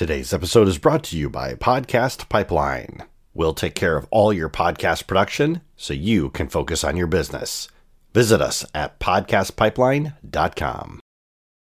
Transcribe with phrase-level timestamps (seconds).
[0.00, 3.04] Today's episode is brought to you by Podcast Pipeline.
[3.34, 7.68] We'll take care of all your podcast production so you can focus on your business.
[8.14, 11.00] Visit us at podcastpipeline.com.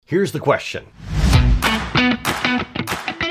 [0.04, 0.84] Here's the question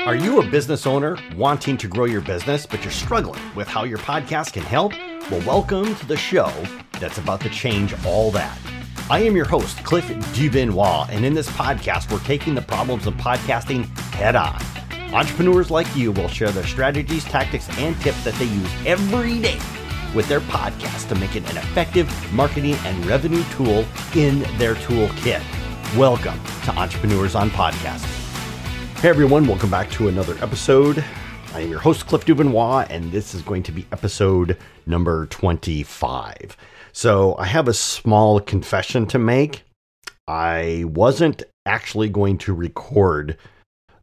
[0.04, 3.84] Are you a business owner wanting to grow your business, but you're struggling with how
[3.84, 4.90] your podcast can help?
[5.30, 6.50] Well, welcome to the show
[6.98, 8.58] that's about to change all that.
[9.08, 13.14] I am your host, Cliff Duvernois, and in this podcast, we're taking the problems of
[13.14, 14.60] podcasting head on.
[15.12, 19.58] Entrepreneurs like you will share their strategies, tactics, and tips that they use every day
[20.14, 23.84] with their podcast to make it an effective marketing and revenue tool
[24.16, 25.42] in their toolkit.
[25.96, 28.04] Welcome to Entrepreneurs on Podcast.
[29.00, 31.04] Hey everyone, welcome back to another episode.
[31.54, 36.56] I am your host, Cliff Duvernois, and this is going to be episode number 25.
[36.92, 39.62] So I have a small confession to make.
[40.26, 43.38] I wasn't actually going to record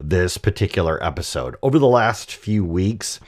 [0.04, 1.56] this particular episode.
[1.64, 3.20] Over the last few weeks,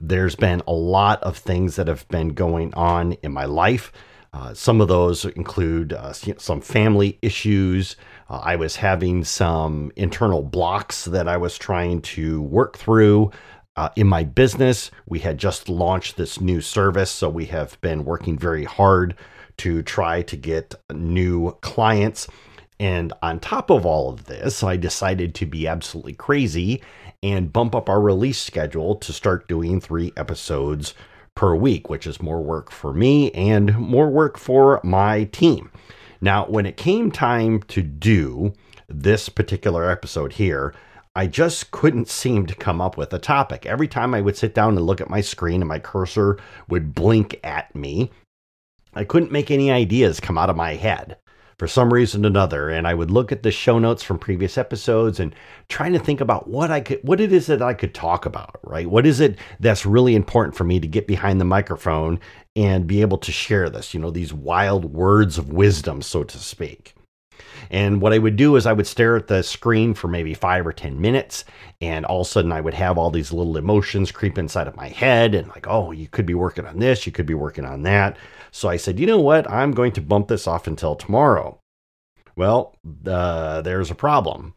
[0.00, 3.92] there's been a lot of things that have been going on in my life.
[4.32, 7.94] Uh, some of those include uh, some family issues.
[8.28, 13.30] Uh, I was having some internal blocks that I was trying to work through.
[13.76, 18.04] Uh, in my business, we had just launched this new service, so we have been
[18.04, 19.16] working very hard
[19.58, 22.26] to try to get new clients.
[22.80, 26.82] And on top of all of this, I decided to be absolutely crazy
[27.22, 30.94] and bump up our release schedule to start doing three episodes
[31.34, 35.70] per week, which is more work for me and more work for my team.
[36.20, 38.52] Now, when it came time to do
[38.88, 40.74] this particular episode here,
[41.16, 43.66] I just couldn't seem to come up with a topic.
[43.66, 46.94] Every time I would sit down and look at my screen and my cursor would
[46.94, 48.10] blink at me,
[48.94, 51.18] I couldn't make any ideas come out of my head
[51.58, 54.58] for some reason or another and i would look at the show notes from previous
[54.58, 55.34] episodes and
[55.68, 58.54] trying to think about what i could what it is that i could talk about
[58.64, 58.88] right?
[58.88, 62.18] What is it that's really important for me to get behind the microphone
[62.56, 66.38] and be able to share this you know these wild words of wisdom so to
[66.38, 66.94] speak
[67.70, 70.66] and what I would do is I would stare at the screen for maybe five
[70.66, 71.44] or 10 minutes.
[71.80, 74.76] And all of a sudden, I would have all these little emotions creep inside of
[74.76, 77.64] my head and, like, oh, you could be working on this, you could be working
[77.64, 78.16] on that.
[78.50, 79.50] So I said, you know what?
[79.50, 81.58] I'm going to bump this off until tomorrow.
[82.36, 84.54] Well, uh, there's a problem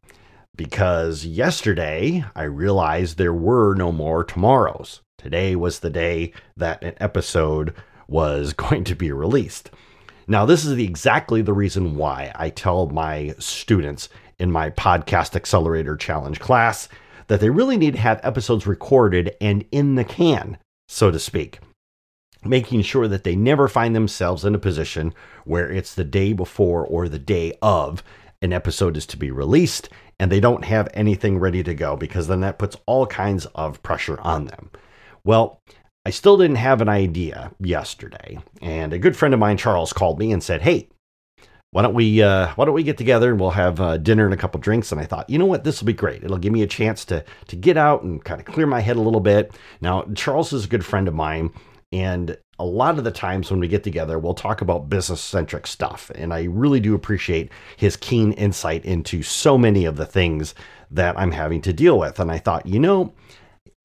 [0.55, 5.01] because yesterday I realized there were no more tomorrows.
[5.17, 7.75] Today was the day that an episode
[8.07, 9.69] was going to be released.
[10.27, 15.95] Now, this is exactly the reason why I tell my students in my Podcast Accelerator
[15.95, 16.89] Challenge class
[17.27, 20.57] that they really need to have episodes recorded and in the can,
[20.87, 21.59] so to speak
[22.43, 25.13] making sure that they never find themselves in a position
[25.45, 28.03] where it's the day before or the day of
[28.41, 29.89] an episode is to be released
[30.19, 33.81] and they don't have anything ready to go because then that puts all kinds of
[33.83, 34.69] pressure on them.
[35.23, 35.61] Well,
[36.07, 40.17] I still didn't have an idea yesterday, and a good friend of mine, Charles, called
[40.19, 40.87] me and said, "Hey,
[41.71, 44.33] why don't we uh, why don't we get together and we'll have uh, dinner and
[44.33, 46.23] a couple drinks?" And I thought, you know what, this will be great.
[46.23, 48.95] It'll give me a chance to to get out and kind of clear my head
[48.95, 49.51] a little bit.
[49.81, 51.51] Now, Charles is a good friend of mine,
[51.91, 55.67] and a lot of the times when we get together, we'll talk about business centric
[55.67, 56.09] stuff.
[56.15, 60.55] And I really do appreciate his keen insight into so many of the things
[60.89, 62.17] that I'm having to deal with.
[62.21, 63.13] And I thought, you know,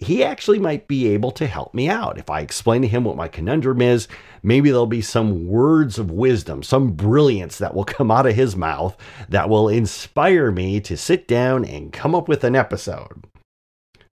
[0.03, 2.19] he actually might be able to help me out.
[2.19, 4.09] If I explain to him what my conundrum is,
[4.43, 8.57] maybe there'll be some words of wisdom, some brilliance that will come out of his
[8.57, 8.97] mouth
[9.29, 13.25] that will inspire me to sit down and come up with an episode.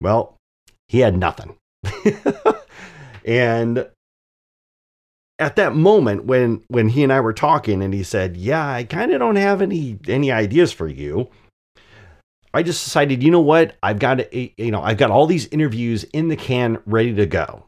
[0.01, 0.37] Well,
[0.89, 1.57] he had nothing.
[3.29, 3.87] And
[5.39, 8.85] at that moment when when he and I were talking and he said, "Yeah, I
[8.85, 11.29] kind of don't have any any ideas for you."
[12.59, 13.77] I just decided, you know what?
[13.85, 17.25] I've got eh, you know, I've got all these interviews in the can ready to
[17.25, 17.67] go.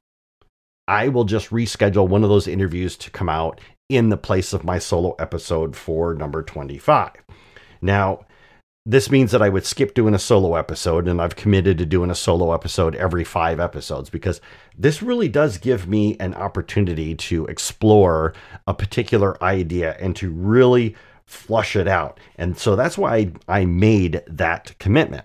[0.89, 4.65] I will just reschedule one of those interviews to come out in the place of
[4.65, 7.13] my solo episode for number 25.
[7.81, 8.27] Now,
[8.85, 12.11] this means that I would skip doing a solo episode, and I've committed to doing
[12.11, 14.41] a solo episode every five episodes because
[14.77, 18.35] this really does give me an opportunity to explore
[18.67, 20.97] a particular idea and to really
[21.31, 22.19] flush it out.
[22.37, 25.25] And so that's why I made that commitment.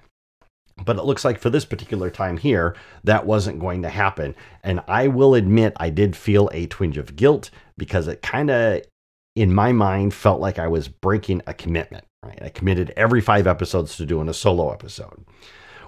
[0.83, 4.35] But it looks like for this particular time here, that wasn't going to happen.
[4.63, 8.81] And I will admit, I did feel a twinge of guilt because it kind of,
[9.35, 12.05] in my mind, felt like I was breaking a commitment.
[12.21, 12.39] Right?
[12.41, 15.25] I committed every five episodes to doing a solo episode.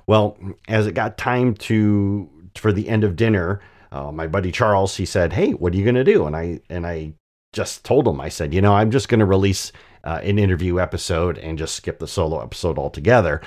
[0.07, 0.37] Well,
[0.67, 3.61] as it got time to for the end of dinner,
[3.91, 6.61] uh, my buddy Charles he said, "Hey, what are you going to do?" And I
[6.69, 7.13] and I
[7.53, 9.71] just told him, I said, "You know, I'm just going to release
[10.03, 13.41] uh, an interview episode and just skip the solo episode altogether."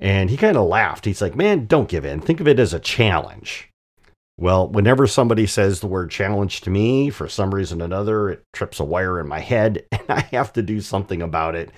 [0.00, 1.04] And he kind of laughed.
[1.04, 2.20] He's like, man, don't give in.
[2.20, 3.70] Think of it as a challenge.
[4.38, 8.44] Well, whenever somebody says the word challenge to me, for some reason or another, it
[8.54, 11.70] trips a wire in my head and I have to do something about it.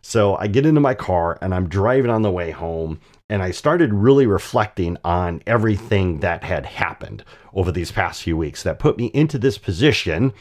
[0.00, 3.50] So I get into my car and I'm driving on the way home and I
[3.50, 8.96] started really reflecting on everything that had happened over these past few weeks that put
[8.96, 10.32] me into this position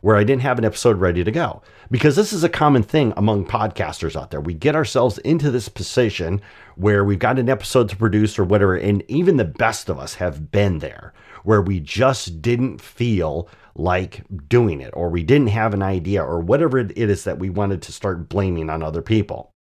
[0.00, 1.62] where I didn't have an episode ready to go.
[1.90, 4.40] Because this is a common thing among podcasters out there.
[4.40, 6.40] We get ourselves into this position
[6.76, 10.14] where we've got an episode to produce or whatever, and even the best of us
[10.14, 11.12] have been there
[11.44, 16.40] where we just didn't feel like doing it or we didn't have an idea or
[16.40, 19.52] whatever it is that we wanted to start blaming on other people.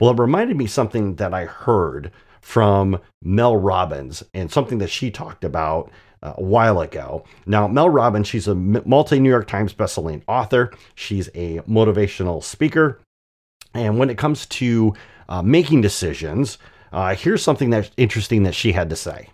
[0.00, 2.10] Well, it reminded me something that I heard
[2.40, 5.90] from Mel Robbins and something that she talked about
[6.22, 7.24] uh, a while ago.
[7.46, 10.72] Now, Mel Robbins, she's a multi New York Times bestselling author.
[10.94, 13.00] She's a motivational speaker.
[13.74, 14.94] And when it comes to
[15.28, 16.58] uh, making decisions,
[16.92, 19.28] uh, here's something that's interesting that she had to say.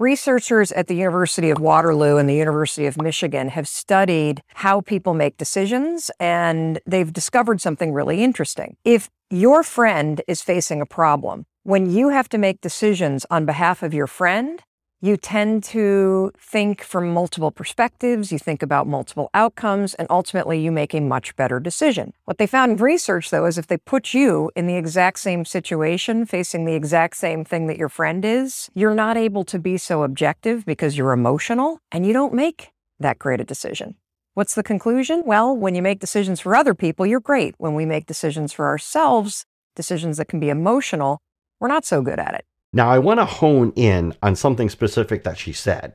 [0.00, 5.14] Researchers at the University of Waterloo and the University of Michigan have studied how people
[5.14, 8.76] make decisions, and they've discovered something really interesting.
[8.84, 13.82] If your friend is facing a problem, when you have to make decisions on behalf
[13.82, 14.62] of your friend,
[15.00, 20.70] you tend to think from multiple perspectives, you think about multiple outcomes, and ultimately you
[20.70, 22.12] make a much better decision.
[22.26, 25.44] What they found in research, though, is if they put you in the exact same
[25.44, 29.76] situation, facing the exact same thing that your friend is, you're not able to be
[29.76, 32.70] so objective because you're emotional and you don't make
[33.00, 33.96] that great a decision.
[34.34, 35.22] What's the conclusion?
[35.24, 37.54] Well, when you make decisions for other people, you're great.
[37.58, 39.46] When we make decisions for ourselves,
[39.76, 41.20] decisions that can be emotional,
[41.60, 42.44] we're not so good at it.
[42.72, 45.94] Now, I want to hone in on something specific that she said.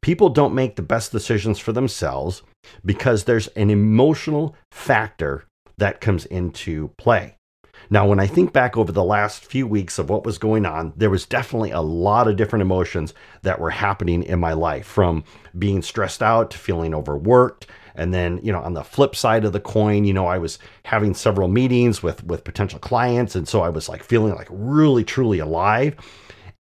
[0.00, 2.42] People don't make the best decisions for themselves
[2.84, 5.44] because there's an emotional factor
[5.76, 7.36] that comes into play.
[7.90, 10.92] Now, when I think back over the last few weeks of what was going on,
[10.96, 15.24] there was definitely a lot of different emotions that were happening in my life from
[15.58, 17.66] being stressed out to feeling overworked
[17.98, 20.60] and then, you know, on the flip side of the coin, you know, I was
[20.84, 25.02] having several meetings with with potential clients and so I was like feeling like really
[25.02, 25.96] truly alive.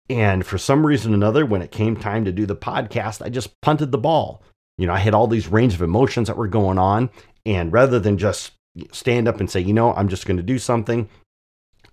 [0.10, 3.30] And for some reason or another, when it came time to do the podcast, I
[3.30, 4.44] just punted the ball.
[4.78, 7.10] You know, I had all these range of emotions that were going on.
[7.48, 8.52] And rather than just
[8.92, 11.10] stand up and say, you know, I'm just going to do something,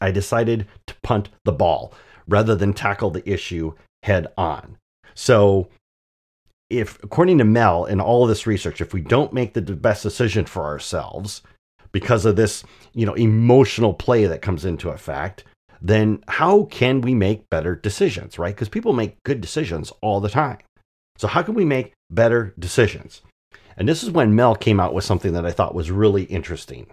[0.01, 1.93] I decided to punt the ball
[2.27, 4.77] rather than tackle the issue head on.
[5.15, 5.69] So
[6.71, 10.03] if, according to Mel and all of this research, if we don't make the best
[10.03, 11.43] decision for ourselves
[11.93, 12.63] because of this,
[12.95, 15.45] you know, emotional play that comes into effect,
[15.83, 18.55] then how can we make better decisions, right?
[18.55, 20.59] Because people make good decisions all the time.
[21.17, 23.23] So, how can we make better decisions?
[23.81, 26.87] And this is when Mel came out with something that I thought was really interesting.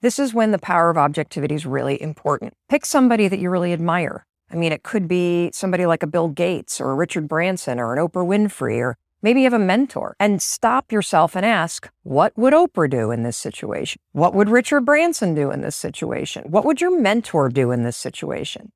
[0.00, 2.54] This is when the power of objectivity is really important.
[2.70, 4.24] Pick somebody that you really admire.
[4.50, 7.92] I mean, it could be somebody like a Bill Gates or a Richard Branson or
[7.92, 12.36] an Oprah Winfrey or Maybe you have a mentor and stop yourself and ask, what
[12.36, 13.98] would Oprah do in this situation?
[14.12, 16.44] What would Richard Branson do in this situation?
[16.50, 18.70] What would your mentor do in this situation?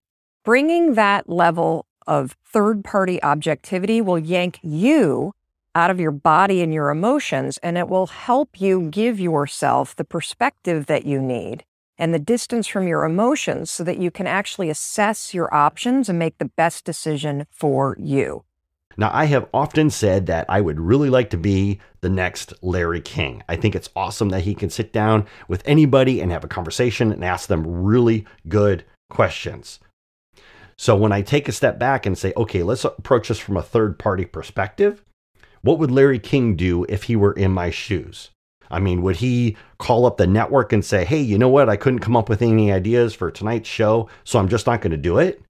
[0.47, 5.33] Bringing that level of third party objectivity will yank you
[5.79, 10.05] out of your body and your emotions, and it will help you give yourself the
[10.05, 11.65] perspective that you need
[11.97, 16.19] and the distance from your emotions so that you can actually assess your options and
[16.19, 18.45] make the best decision for you.
[18.97, 23.01] Now, I have often said that I would really like to be the next Larry
[23.01, 23.45] King.
[23.49, 27.13] I think it's awesome that he can sit down with anybody and have a conversation
[27.13, 29.79] and ask them really good questions.
[30.77, 33.63] So when I take a step back and say, okay, let's approach this from a
[33.63, 35.05] third party perspective,
[35.63, 38.31] what would Larry King do if he were in my shoes?
[38.71, 41.69] I mean, would he call up the network and say, hey, you know what?
[41.69, 44.91] I couldn't come up with any ideas for tonight's show, so I'm just not going
[44.91, 45.43] to do it?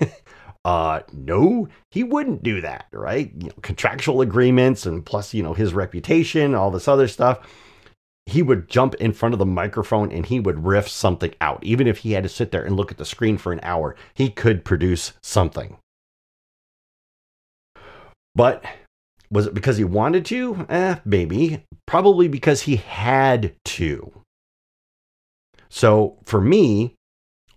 [0.64, 3.32] Uh, no, he wouldn't do that, right?
[3.38, 7.40] You know, contractual agreements and plus, you know, his reputation, all this other stuff.
[8.26, 11.64] He would jump in front of the microphone and he would riff something out.
[11.64, 13.96] Even if he had to sit there and look at the screen for an hour,
[14.12, 15.78] he could produce something.
[18.34, 18.62] But
[19.30, 20.66] was it because he wanted to?
[20.68, 21.64] Eh, maybe.
[21.86, 24.22] Probably because he had to.
[25.68, 26.94] So for me,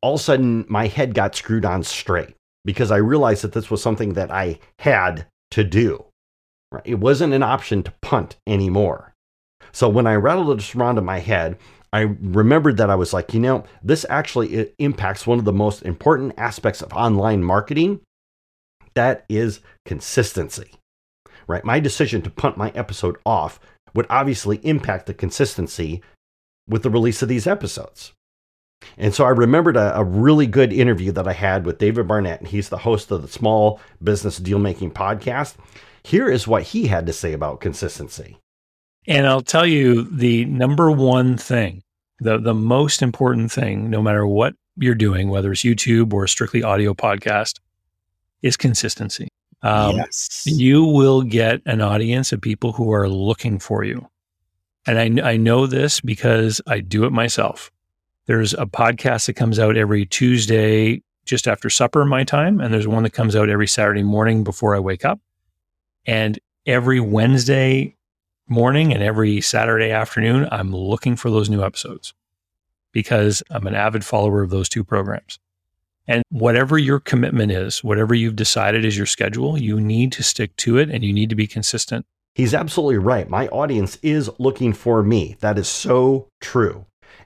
[0.02, 2.36] all of a sudden my head got screwed on straight
[2.66, 6.06] because I realized that this was something that I had to do.
[6.72, 6.84] Right?
[6.86, 9.14] It wasn't an option to punt anymore.
[9.72, 11.58] So when I rattled this around in my head,
[11.94, 15.84] I remembered that I was like, you know, this actually impacts one of the most
[15.84, 18.02] important aspects of online marketing.
[18.94, 20.72] That is consistency.
[21.48, 21.66] Right?
[21.66, 23.60] My decision to punt my episode off
[23.94, 26.02] would obviously impact the consistency
[26.68, 28.14] with the release of these episodes.
[28.98, 32.40] And so I remembered a, a, really good interview that I had with David Barnett,
[32.40, 35.56] and he's the host of the Small Business Deal Making podcast.
[36.04, 38.40] Here is what he had to say about consistency.
[39.08, 41.84] And I'll tell you the number one thing,
[42.20, 46.64] the, the most important thing, no matter what you're doing, whether it's YouTube or strictly
[46.64, 47.60] audio podcast,
[48.42, 49.28] is consistency.
[49.64, 50.44] Um, yes.
[50.46, 54.08] You will get an audience of people who are looking for you.
[54.88, 57.72] And I, I know this because I do it myself.
[58.26, 62.60] There's a podcast that comes out every Tuesday just after supper, my time.
[62.60, 65.20] And there's one that comes out every Saturday morning before I wake up.
[66.06, 67.96] And every Wednesday
[68.48, 72.14] morning and every Saturday afternoon, I'm looking for those new episodes
[72.92, 75.40] because I'm an avid follower of those two programs.
[76.08, 80.56] And whatever your commitment is, whatever you've decided is your schedule, you need to stick
[80.58, 82.06] to it and you need to be consistent.
[82.34, 83.30] He's absolutely right.
[83.30, 85.38] My audience is looking for me.
[85.42, 86.86] That is so true.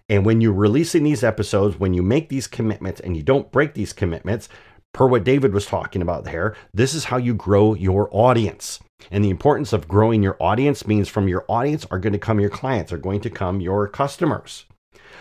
[0.10, 3.74] And when you're releasing these episodes, when you make these commitments and you don't break
[3.74, 4.50] these commitments,
[4.94, 8.79] per what David was talking about there, this is how you grow your audience.
[9.12, 12.39] And the importance of growing your audience means from your audience are going to come
[12.39, 14.65] your clients, are going to come your customers.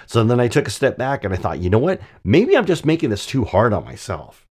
[0.07, 2.01] So then I took a step back and I thought, you know what?
[2.25, 4.47] Maybe I'm just making this too hard on myself.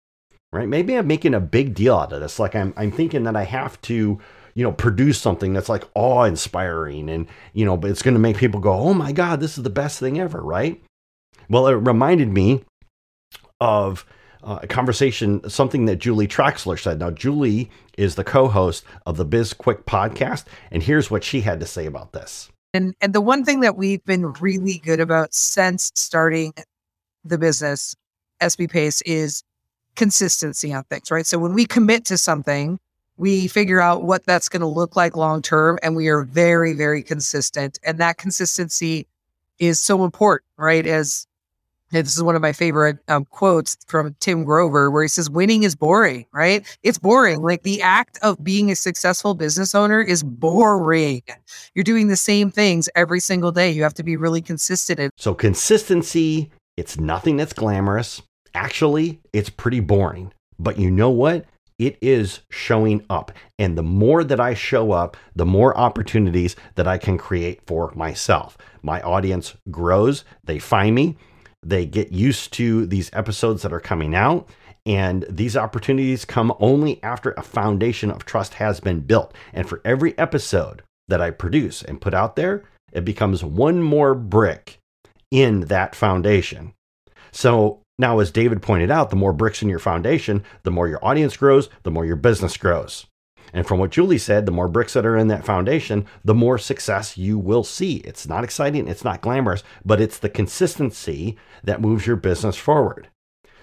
[0.52, 0.69] Right?
[0.69, 2.38] Maybe I'm making a big deal out of this.
[2.38, 4.21] Like I'm I'm thinking that I have to
[4.54, 8.21] you know, produce something that's like awe inspiring and, you know, but it's going to
[8.21, 10.83] make people go, oh my God, this is the best thing ever, right?
[11.49, 12.64] Well, it reminded me
[13.61, 14.04] of
[14.42, 16.99] uh, a conversation, something that Julie Traxler said.
[16.99, 21.42] Now, Julie is the co host of the Biz Quick podcast, and here's what she
[21.42, 22.50] had to say about this.
[22.73, 26.53] And, and the one thing that we've been really good about since starting
[27.25, 27.97] the business,
[28.41, 29.43] SB Pace, is
[29.97, 31.27] consistency on things, right?
[31.27, 32.79] So when we commit to something,
[33.21, 36.73] we figure out what that's going to look like long term and we are very
[36.73, 39.07] very consistent and that consistency
[39.59, 41.27] is so important right as
[41.90, 45.62] this is one of my favorite um, quotes from tim grover where he says winning
[45.62, 46.78] is boring right?
[46.82, 47.42] It's boring.
[47.42, 51.23] Like the act of being a successful business owner is boring.
[51.75, 53.70] You're doing the same things every single day.
[53.70, 55.12] You have to be really consistent.
[55.16, 58.23] So consistency it's nothing that's glamorous.
[58.54, 60.32] Actually it's pretty boring.
[60.59, 61.47] But you know what?
[61.78, 63.32] It is showing up.
[63.59, 67.90] And the more that I show up, the more opportunities that I can create for
[67.94, 68.59] myself.
[68.82, 71.16] My audience grows, they find me,
[71.62, 74.49] they get used to these episodes that are coming out.
[74.87, 79.35] And these opportunities come only after a foundation of trust has been built.
[79.52, 84.14] And for every episode that I produce and put out there, it becomes one more
[84.14, 84.79] brick
[85.31, 86.73] in that foundation.
[87.31, 91.05] So now, as David pointed out, the more bricks in your foundation, the more your
[91.05, 93.07] audience grows, the more your business grows.
[93.52, 96.59] And from what Julie said, the more bricks that are in that foundation, the more
[96.59, 97.97] success you will see.
[97.99, 103.09] It's not exciting, it's not glamorous, but it's the consistency that moves your business forward.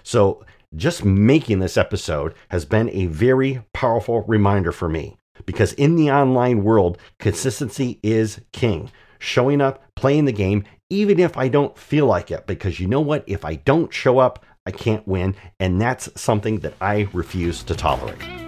[0.02, 0.44] So,
[0.76, 5.16] just making this episode has been a very powerful reminder for me
[5.46, 8.90] because in the online world, consistency is king.
[9.18, 13.00] Showing up, playing the game, even if I don't feel like it, because you know
[13.00, 13.24] what?
[13.26, 15.34] If I don't show up, I can't win.
[15.58, 18.47] And that's something that I refuse to tolerate.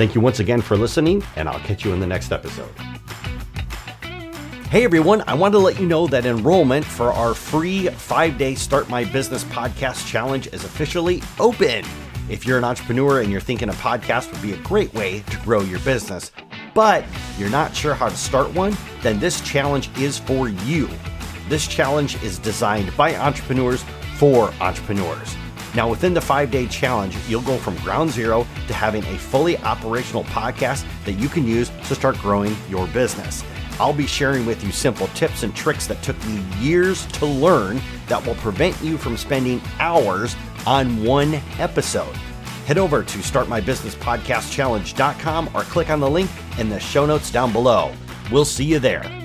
[0.00, 2.70] Thank you once again for listening, and I'll catch you in the next episode.
[4.70, 8.54] Hey everyone, I want to let you know that enrollment for our free five day
[8.54, 11.84] Start My Business podcast challenge is officially open.
[12.30, 15.36] If you're an entrepreneur and you're thinking a podcast would be a great way to
[15.40, 16.32] grow your business,
[16.72, 17.04] but
[17.36, 20.88] you're not sure how to start one, then this challenge is for you.
[21.50, 23.84] This challenge is designed by entrepreneurs
[24.16, 25.36] for entrepreneurs.
[25.74, 29.56] Now, within the five day challenge, you'll go from ground zero to having a fully
[29.58, 33.44] operational podcast that you can use to start growing your business.
[33.78, 37.80] I'll be sharing with you simple tips and tricks that took me years to learn
[38.08, 40.36] that will prevent you from spending hours
[40.66, 42.14] on one episode.
[42.66, 47.90] Head over to startmybusinesspodcastchallenge.com or click on the link in the show notes down below.
[48.30, 49.19] We'll see you there.